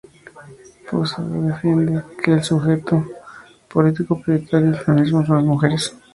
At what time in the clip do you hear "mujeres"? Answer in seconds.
5.45-5.95